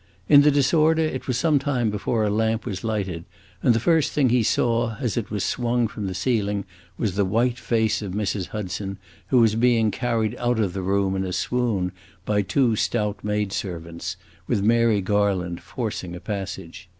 In 0.27 0.41
the 0.41 0.49
disorder, 0.49 1.03
it 1.03 1.27
was 1.27 1.37
some 1.37 1.59
time 1.59 1.91
before 1.91 2.23
a 2.23 2.31
lamp 2.31 2.65
was 2.65 2.83
lighted, 2.83 3.23
and 3.61 3.75
the 3.75 3.79
first 3.79 4.13
thing 4.13 4.29
he 4.29 4.41
saw, 4.41 4.95
as 4.99 5.15
it 5.15 5.29
was 5.29 5.43
swung 5.43 5.87
from 5.87 6.07
the 6.07 6.15
ceiling, 6.15 6.65
was 6.97 7.13
the 7.13 7.23
white 7.23 7.59
face 7.59 8.01
of 8.01 8.13
Mrs. 8.13 8.47
Hudson, 8.47 8.97
who 9.27 9.37
was 9.41 9.53
being 9.53 9.91
carried 9.91 10.35
out 10.39 10.59
of 10.59 10.73
the 10.73 10.81
room 10.81 11.15
in 11.15 11.23
a 11.23 11.31
swoon 11.31 11.91
by 12.25 12.41
two 12.41 12.75
stout 12.75 13.23
maid 13.23 13.53
servants, 13.53 14.17
with 14.47 14.63
Mary 14.63 15.01
Garland 15.01 15.61
forcing 15.61 16.15
a 16.15 16.19
passage. 16.19 16.89